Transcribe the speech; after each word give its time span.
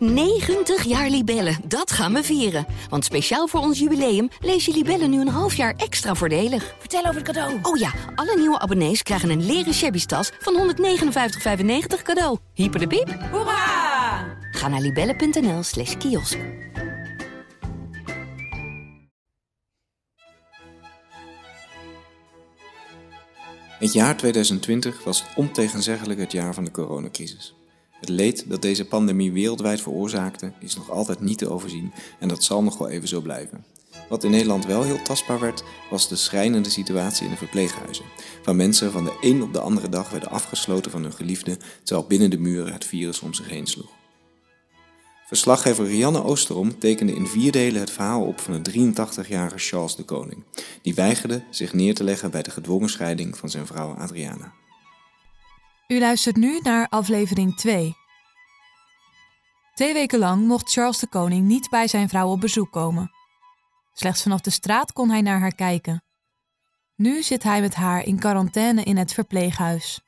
90 0.00 0.84
jaar 0.84 1.08
Libellen, 1.08 1.56
dat 1.64 1.92
gaan 1.92 2.12
we 2.12 2.22
vieren. 2.22 2.66
Want 2.88 3.04
speciaal 3.04 3.46
voor 3.46 3.60
ons 3.60 3.78
jubileum 3.78 4.28
lees 4.40 4.64
je 4.64 4.72
Libellen 4.72 5.10
nu 5.10 5.20
een 5.20 5.28
half 5.28 5.54
jaar 5.54 5.74
extra 5.76 6.14
voordelig. 6.14 6.74
Vertel 6.78 7.00
over 7.00 7.14
het 7.14 7.24
cadeau. 7.24 7.58
Oh 7.62 7.76
ja, 7.76 7.92
alle 8.14 8.36
nieuwe 8.36 8.58
abonnees 8.58 9.02
krijgen 9.02 9.30
een 9.30 9.46
leren 9.46 9.74
shabby 9.74 10.04
tas 10.04 10.30
van 10.38 10.74
159,95 10.74 12.02
cadeau. 12.02 12.38
Hyper 12.54 12.80
de 12.80 12.86
piep. 12.86 13.18
Hoera! 13.30 14.38
Ga 14.50 14.68
naar 14.68 14.80
libellen.nl 14.80 15.62
slash 15.62 15.96
kiosk. 15.96 16.38
Het 23.78 23.92
jaar 23.92 24.16
2020 24.16 25.04
was 25.04 25.24
ontegenzeggelijk 25.36 26.20
het 26.20 26.32
jaar 26.32 26.54
van 26.54 26.64
de 26.64 26.70
coronacrisis. 26.70 27.54
Het 28.00 28.08
leed 28.08 28.44
dat 28.48 28.62
deze 28.62 28.84
pandemie 28.84 29.32
wereldwijd 29.32 29.80
veroorzaakte 29.80 30.52
is 30.60 30.76
nog 30.76 30.90
altijd 30.90 31.20
niet 31.20 31.38
te 31.38 31.50
overzien 31.50 31.92
en 32.18 32.28
dat 32.28 32.44
zal 32.44 32.62
nog 32.62 32.78
wel 32.78 32.88
even 32.88 33.08
zo 33.08 33.20
blijven. 33.20 33.64
Wat 34.08 34.24
in 34.24 34.30
Nederland 34.30 34.66
wel 34.66 34.82
heel 34.82 35.02
tastbaar 35.02 35.40
werd, 35.40 35.64
was 35.90 36.08
de 36.08 36.16
schrijnende 36.16 36.70
situatie 36.70 37.24
in 37.24 37.30
de 37.30 37.36
verpleeghuizen. 37.36 38.04
Waar 38.44 38.56
mensen 38.56 38.92
van 38.92 39.04
de 39.04 39.16
een 39.20 39.42
op 39.42 39.52
de 39.52 39.60
andere 39.60 39.88
dag 39.88 40.10
werden 40.10 40.30
afgesloten 40.30 40.90
van 40.90 41.02
hun 41.02 41.12
geliefde, 41.12 41.56
terwijl 41.82 42.06
binnen 42.06 42.30
de 42.30 42.38
muren 42.38 42.72
het 42.72 42.84
virus 42.84 43.20
om 43.20 43.34
zich 43.34 43.48
heen 43.48 43.66
sloeg. 43.66 43.90
Verslaggever 45.26 45.86
Rianne 45.86 46.24
Oosterom 46.24 46.78
tekende 46.78 47.14
in 47.14 47.26
vier 47.26 47.52
delen 47.52 47.80
het 47.80 47.90
verhaal 47.90 48.22
op 48.22 48.40
van 48.40 48.62
de 48.62 48.92
83-jarige 48.92 49.58
Charles 49.58 49.96
de 49.96 50.02
Koning, 50.02 50.44
die 50.82 50.94
weigerde 50.94 51.42
zich 51.50 51.72
neer 51.72 51.94
te 51.94 52.04
leggen 52.04 52.30
bij 52.30 52.42
de 52.42 52.50
gedwongen 52.50 52.88
scheiding 52.88 53.38
van 53.38 53.50
zijn 53.50 53.66
vrouw 53.66 53.94
Adriana. 53.94 54.52
U 55.90 55.98
luistert 55.98 56.36
nu 56.36 56.60
naar 56.62 56.88
aflevering 56.88 57.56
2. 57.56 57.96
Twee 59.74 59.92
weken 59.92 60.18
lang 60.18 60.46
mocht 60.46 60.72
Charles 60.72 60.98
de 60.98 61.06
Koning 61.06 61.46
niet 61.46 61.68
bij 61.70 61.88
zijn 61.88 62.08
vrouw 62.08 62.28
op 62.28 62.40
bezoek 62.40 62.72
komen. 62.72 63.10
Slechts 63.92 64.22
vanaf 64.22 64.40
de 64.40 64.50
straat 64.50 64.92
kon 64.92 65.10
hij 65.10 65.20
naar 65.20 65.40
haar 65.40 65.54
kijken. 65.54 66.04
Nu 66.96 67.22
zit 67.22 67.42
hij 67.42 67.60
met 67.60 67.74
haar 67.74 68.04
in 68.04 68.18
quarantaine 68.18 68.82
in 68.82 68.96
het 68.96 69.12
verpleeghuis. 69.12 70.00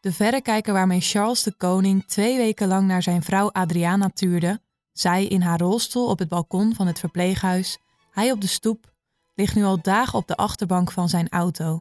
De 0.00 0.12
verrekijker 0.12 0.72
waarmee 0.72 1.00
Charles 1.00 1.42
de 1.42 1.56
Koning 1.56 2.04
twee 2.06 2.36
weken 2.36 2.68
lang 2.68 2.86
naar 2.86 3.02
zijn 3.02 3.22
vrouw 3.22 3.50
Adriana 3.50 4.08
tuurde, 4.08 4.60
zij 4.92 5.26
in 5.26 5.40
haar 5.40 5.58
rolstoel 5.58 6.08
op 6.08 6.18
het 6.18 6.28
balkon 6.28 6.74
van 6.74 6.86
het 6.86 6.98
verpleeghuis, 6.98 7.78
hij 8.10 8.32
op 8.32 8.40
de 8.40 8.46
stoep, 8.46 8.94
ligt 9.36 9.54
nu 9.54 9.64
al 9.64 9.82
dagen 9.82 10.18
op 10.18 10.26
de 10.26 10.36
achterbank 10.36 10.92
van 10.92 11.08
zijn 11.08 11.28
auto. 11.28 11.80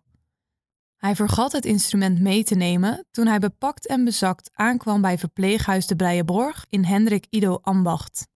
Hij 0.96 1.16
vergat 1.16 1.52
het 1.52 1.66
instrument 1.66 2.20
mee 2.20 2.44
te 2.44 2.56
nemen 2.56 3.06
toen 3.12 3.28
hij 3.28 3.40
bepakt 3.40 3.88
en 3.88 4.04
bezakt 4.04 4.50
aankwam 4.54 5.02
bij 5.02 5.18
verpleeghuis 5.18 5.88
de 5.88 5.96
Breienborg 5.96 6.66
in 6.70 6.86
Hendrik 6.86 7.26
Ido 7.30 7.60
Ambacht. 7.62 8.28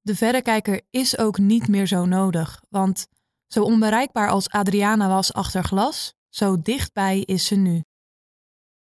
De 0.00 0.16
verrekijker 0.16 0.82
is 0.90 1.18
ook 1.18 1.38
niet 1.38 1.68
meer 1.68 1.86
zo 1.86 2.04
nodig, 2.04 2.62
want 2.68 3.06
zo 3.46 3.62
onbereikbaar 3.62 4.30
als 4.30 4.48
Adriana 4.48 5.08
was 5.08 5.32
achter 5.32 5.64
glas, 5.64 6.14
zo 6.28 6.60
dichtbij 6.60 7.20
is 7.20 7.46
ze 7.46 7.54
nu. 7.54 7.82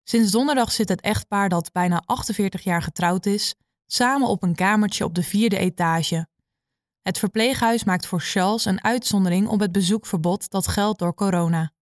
Sinds 0.02 0.30
donderdag 0.30 0.72
zit 0.72 0.88
het 0.88 1.00
echtpaar 1.00 1.48
dat 1.48 1.72
bijna 1.72 2.02
48 2.06 2.62
jaar 2.62 2.82
getrouwd 2.82 3.26
is, 3.26 3.54
samen 3.86 4.28
op 4.28 4.42
een 4.42 4.54
kamertje 4.54 5.04
op 5.04 5.14
de 5.14 5.22
vierde 5.22 5.58
etage. 5.58 6.26
Het 7.02 7.18
verpleeghuis 7.18 7.84
maakt 7.84 8.06
voor 8.06 8.20
Charles 8.20 8.64
een 8.64 8.84
uitzondering 8.84 9.48
op 9.48 9.60
het 9.60 9.72
bezoekverbod 9.72 10.50
dat 10.50 10.68
geldt 10.68 10.98
door 10.98 11.14
corona. 11.14 11.72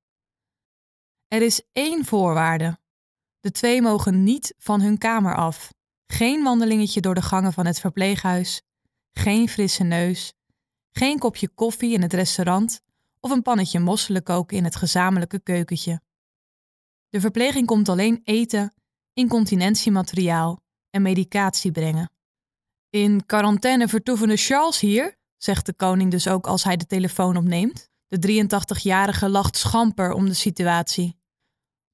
Er 1.29 1.43
is 1.43 1.63
één 1.73 2.05
voorwaarde. 2.05 2.79
De 3.41 3.51
twee 3.51 3.83
mogen 3.83 4.23
niet 4.23 4.55
van 4.59 4.81
hun 4.81 4.99
kamer 4.99 5.37
af. 5.37 5.73
Geen 6.07 6.43
wandelingetje 6.43 7.01
door 7.01 7.15
de 7.15 7.23
gangen 7.23 7.53
van 7.53 7.67
het 7.67 7.81
verpleeghuis, 7.81 8.63
geen 9.13 9.49
frisse 9.49 9.83
neus, 9.83 10.33
geen 10.93 11.19
kopje 11.19 11.49
koffie 11.49 11.93
in 11.93 12.03
het 12.03 12.13
restaurant 12.13 12.81
of 13.21 13.31
een 13.31 13.43
pannetje 13.43 13.79
mosselen 13.79 14.23
koken 14.23 14.57
in 14.57 14.65
het 14.65 14.77
gezamenlijke 14.77 15.41
keukentje. 15.41 16.01
De 17.09 17.21
verpleging 17.21 17.67
komt 17.67 17.89
alleen 17.89 18.21
eten, 18.25 18.75
incontinentiemateriaal 19.13 20.61
en 20.91 21.03
medicatie 21.03 21.71
brengen. 21.71 22.11
In 22.91 23.27
quarantaine 23.27 23.89
vertoevende 23.89 24.37
Charles 24.37 24.81
hier, 24.81 25.19
zegt 25.43 25.67
de 25.67 25.73
koning 25.73 26.11
dus 26.11 26.29
ook 26.29 26.47
als 26.47 26.65
hij 26.65 26.77
de 26.77 26.87
telefoon 26.87 27.37
opneemt. 27.37 27.89
De 28.09 28.45
83-jarige 28.45 29.29
lacht 29.29 29.57
schamper 29.57 30.13
om 30.13 30.27
de 30.27 30.35
situatie. 30.35 31.19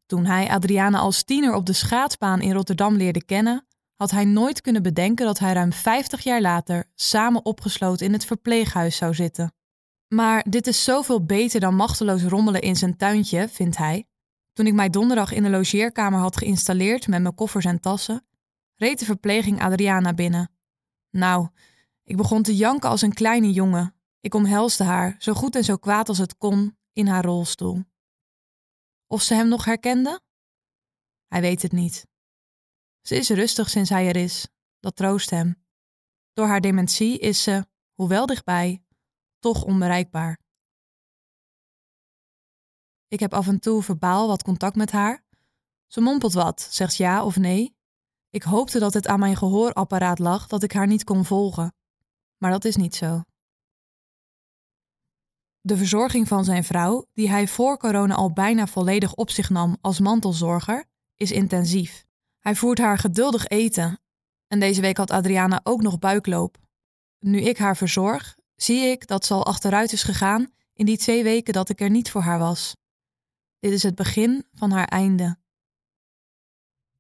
Toen 0.07 0.25
hij 0.25 0.49
Adriana 0.49 0.99
als 0.99 1.23
tiener 1.23 1.55
op 1.55 1.67
de 1.67 1.73
schaatsbaan 1.73 2.41
in 2.41 2.53
Rotterdam 2.53 2.97
leerde 2.97 3.25
kennen, 3.25 3.67
had 3.97 4.11
hij 4.11 4.25
nooit 4.25 4.61
kunnen 4.61 4.83
bedenken 4.83 5.27
dat 5.27 5.39
hij 5.39 5.53
ruim 5.53 5.73
50 5.73 6.23
jaar 6.23 6.41
later 6.41 6.85
samen 6.95 7.45
opgesloten 7.45 8.07
in 8.07 8.13
het 8.13 8.25
verpleeghuis 8.25 8.97
zou 8.97 9.15
zitten. 9.15 9.55
Maar 10.09 10.45
dit 10.49 10.67
is 10.67 10.85
zoveel 10.85 11.25
beter 11.25 11.61
dan 11.61 11.75
machteloos 11.75 12.23
rommelen 12.23 12.61
in 12.61 12.77
zijn 12.77 12.97
tuintje, 12.97 13.49
vindt 13.49 13.77
hij. 13.77 14.07
Toen 14.53 14.67
ik 14.67 14.75
mij 14.75 14.91
donderdag 14.91 15.33
in 15.33 15.43
de 15.43 15.51
logeerkamer 15.51 16.19
had 16.19 16.37
geïnstalleerd 16.37 17.09
met 17.09 17.23
mijn 17.23 17.35
koffers 17.35 17.65
en 17.65 17.81
tassen, 17.81 18.27
reed 18.75 18.99
de 18.99 19.05
verpleging 19.05 19.63
Adriana 19.63 20.13
binnen. 20.13 20.51
Nou, 21.11 21.49
ik 22.07 22.17
begon 22.17 22.43
te 22.43 22.57
janken 22.57 22.91
als 22.91 23.03
een 23.03 23.15
kleine 23.15 23.53
jongen. 23.53 23.95
Ik 24.21 24.35
omhelsde 24.35 24.85
haar, 24.85 25.17
zo 25.19 25.33
goed 25.33 25.57
en 25.57 25.65
zo 25.65 25.77
kwaad 25.77 26.09
als 26.09 26.19
het 26.19 26.37
kon, 26.37 26.79
in 26.93 27.07
haar 27.07 27.25
rolstoel. 27.25 27.85
Of 29.07 29.23
ze 29.23 29.35
hem 29.35 29.49
nog 29.49 29.65
herkende? 29.65 30.21
Hij 31.27 31.41
weet 31.41 31.63
het 31.63 31.73
niet. 31.73 32.07
Ze 33.01 33.17
is 33.17 33.29
rustig 33.29 33.71
sinds 33.71 33.91
hij 33.91 34.09
er 34.09 34.17
is. 34.17 34.49
Dat 34.81 34.97
troost 34.97 35.31
hem. 35.31 35.65
Door 36.33 36.47
haar 36.47 36.61
dementie 36.61 37.19
is 37.19 37.43
ze, 37.43 37.67
hoewel 37.95 38.27
dichtbij, 38.27 38.85
toch 39.39 39.65
onbereikbaar. 39.65 40.39
Ik 43.09 43.21
heb 43.21 43.35
af 43.35 43.49
en 43.49 43.61
toe 43.61 43.83
verbaal 43.83 44.27
wat 44.27 44.43
contact 44.43 44.77
met 44.77 44.91
haar. 44.91 45.25
Ze 45.87 46.01
mompelt 46.01 46.33
wat, 46.33 46.61
zegt 46.71 46.97
ja 46.97 47.25
of 47.25 47.37
nee. 47.37 47.77
Ik 48.31 48.43
hoopte 48.43 48.79
dat 48.79 48.95
het 48.95 49.07
aan 49.07 49.19
mijn 49.19 49.37
gehoorapparaat 49.37 50.19
lag 50.19 50.47
dat 50.47 50.63
ik 50.63 50.73
haar 50.73 50.87
niet 50.87 51.05
kon 51.05 51.25
volgen. 51.25 51.76
Maar 52.37 52.51
dat 52.51 52.65
is 52.65 52.77
niet 52.77 52.95
zo. 52.95 53.23
De 55.61 55.77
verzorging 55.77 56.29
van 56.29 56.45
zijn 56.45 56.65
vrouw, 56.65 57.07
die 57.13 57.31
hij 57.31 57.49
voor 57.49 57.79
corona 57.79 58.15
al 58.15 58.33
bijna 58.33 58.67
volledig 58.67 59.15
op 59.15 59.31
zich 59.31 59.51
nam 59.51 59.77
als 59.81 60.01
mantelzorger, 60.01 60.85
is 61.15 61.31
intensief. 61.31 62.05
Hij 62.39 62.55
voert 62.55 62.79
haar 62.79 62.99
geduldig 62.99 63.47
eten. 63.47 64.01
En 64.47 64.61
deze 64.61 64.81
week 64.81 64.97
had 64.97 65.11
Adriana 65.11 65.61
ook 65.63 65.83
nog 65.83 65.99
buikloop. 65.99 66.59
Nu 67.19 67.41
ik 67.41 67.59
haar 67.59 67.77
verzorg, 67.77 68.37
zie 68.57 68.81
ik 68.81 69.07
dat 69.07 69.25
ze 69.25 69.35
al 69.35 69.47
achteruit 69.47 69.93
is 69.93 70.03
gegaan 70.03 70.53
in 70.73 70.87
die 70.87 70.99
twee 70.99 71.23
weken 71.23 71.53
dat 71.53 71.69
ik 71.69 71.81
er 71.81 71.91
niet 71.91 72.11
voor 72.11 72.21
haar 72.21 72.39
was. 72.39 72.77
Dit 73.59 73.73
is 73.73 73.83
het 73.83 73.95
begin 73.95 74.45
van 74.53 74.71
haar 74.71 74.89
einde. 74.89 75.39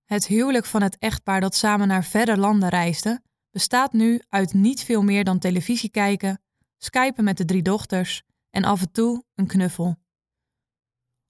Het 0.04 0.26
huwelijk 0.26 0.64
van 0.64 0.82
het 0.82 0.98
echtpaar 0.98 1.40
dat 1.40 1.54
samen 1.54 1.88
naar 1.88 2.04
verre 2.04 2.36
landen 2.36 2.68
reisde, 2.68 3.22
bestaat 3.56 3.92
nu 3.92 4.22
uit 4.28 4.52
niet 4.52 4.80
veel 4.84 5.02
meer 5.02 5.24
dan 5.24 5.38
televisie 5.38 5.90
kijken, 5.90 6.42
skypen 6.76 7.24
met 7.24 7.36
de 7.36 7.44
drie 7.44 7.62
dochters 7.62 8.22
en 8.50 8.64
af 8.64 8.80
en 8.80 8.92
toe 8.92 9.24
een 9.34 9.46
knuffel. 9.46 9.96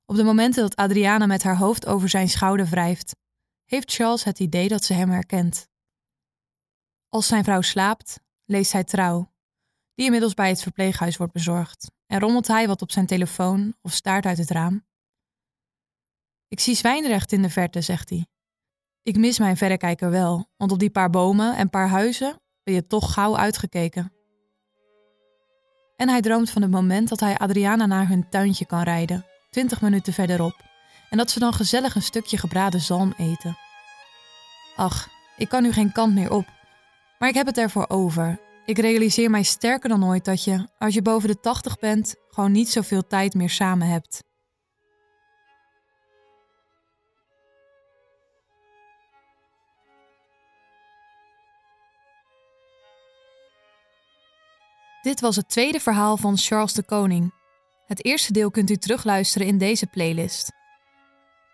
Op 0.04 0.16
de 0.16 0.24
momenten 0.24 0.62
dat 0.62 0.76
Adriana 0.76 1.26
met 1.26 1.42
haar 1.42 1.56
hoofd 1.56 1.86
over 1.86 2.08
zijn 2.08 2.28
schouder 2.28 2.66
wrijft, 2.66 3.16
heeft 3.64 3.92
Charles 3.92 4.24
het 4.24 4.38
idee 4.40 4.68
dat 4.68 4.84
ze 4.84 4.92
hem 4.94 5.10
herkent. 5.10 5.68
Als 7.08 7.26
zijn 7.26 7.44
vrouw 7.44 7.60
slaapt, 7.60 8.20
leest 8.44 8.72
hij 8.72 8.84
trouw, 8.84 9.32
die 9.94 10.04
inmiddels 10.04 10.34
bij 10.34 10.48
het 10.48 10.62
verpleeghuis 10.62 11.16
wordt 11.16 11.32
bezorgd, 11.32 11.90
en 12.06 12.20
rommelt 12.20 12.46
hij 12.46 12.66
wat 12.66 12.82
op 12.82 12.90
zijn 12.90 13.06
telefoon 13.06 13.76
of 13.80 13.92
staart 13.92 14.26
uit 14.26 14.38
het 14.38 14.50
raam. 14.50 14.86
Ik 16.48 16.60
zie 16.60 16.74
Zwijnrecht 16.74 17.32
in 17.32 17.42
de 17.42 17.50
verte, 17.50 17.80
zegt 17.80 18.10
hij. 18.10 18.26
Ik 19.06 19.16
mis 19.16 19.38
mijn 19.38 19.56
verrekijker 19.56 20.10
wel, 20.10 20.46
want 20.56 20.72
op 20.72 20.78
die 20.78 20.90
paar 20.90 21.10
bomen 21.10 21.56
en 21.56 21.70
paar 21.70 21.88
huizen 21.88 22.40
ben 22.64 22.74
je 22.74 22.86
toch 22.86 23.12
gauw 23.12 23.36
uitgekeken. 23.36 24.12
En 25.96 26.08
hij 26.08 26.20
droomt 26.20 26.50
van 26.50 26.62
het 26.62 26.70
moment 26.70 27.08
dat 27.08 27.20
hij 27.20 27.38
Adriana 27.38 27.86
naar 27.86 28.08
hun 28.08 28.28
tuintje 28.28 28.66
kan 28.66 28.82
rijden, 28.82 29.26
twintig 29.50 29.80
minuten 29.80 30.12
verderop, 30.12 30.64
en 31.10 31.18
dat 31.18 31.30
ze 31.30 31.38
dan 31.38 31.52
gezellig 31.52 31.94
een 31.94 32.02
stukje 32.02 32.38
gebraden 32.38 32.80
zalm 32.80 33.14
eten. 33.16 33.58
Ach, 34.76 35.08
ik 35.36 35.48
kan 35.48 35.62
nu 35.62 35.72
geen 35.72 35.92
kant 35.92 36.14
meer 36.14 36.30
op, 36.30 36.46
maar 37.18 37.28
ik 37.28 37.34
heb 37.34 37.46
het 37.46 37.58
ervoor 37.58 37.88
over. 37.88 38.40
Ik 38.64 38.78
realiseer 38.78 39.30
mij 39.30 39.42
sterker 39.42 39.88
dan 39.88 40.04
ooit 40.04 40.24
dat 40.24 40.44
je, 40.44 40.68
als 40.78 40.94
je 40.94 41.02
boven 41.02 41.28
de 41.28 41.40
tachtig 41.40 41.78
bent, 41.78 42.14
gewoon 42.28 42.52
niet 42.52 42.68
zoveel 42.68 43.06
tijd 43.06 43.34
meer 43.34 43.50
samen 43.50 43.88
hebt. 43.88 44.25
Dit 55.06 55.20
was 55.20 55.36
het 55.36 55.48
tweede 55.48 55.80
verhaal 55.80 56.16
van 56.16 56.36
Charles 56.36 56.72
de 56.72 56.82
Koning. 56.82 57.34
Het 57.86 58.04
eerste 58.04 58.32
deel 58.32 58.50
kunt 58.50 58.70
u 58.70 58.76
terugluisteren 58.76 59.46
in 59.46 59.58
deze 59.58 59.86
playlist. 59.86 60.52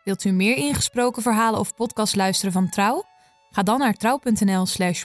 Wilt 0.04 0.25
u 0.25 0.31
meer 0.31 0.56
ingesproken 0.56 1.22
verhalen 1.22 1.60
of 1.60 1.75
podcast 1.75 2.16
luisteren 2.16 2.52
van 2.52 2.69
Trouw? 2.69 3.04
Ga 3.50 3.62
dan 3.62 3.78
naar 3.78 3.94
trouw.nl/slash 3.94 5.04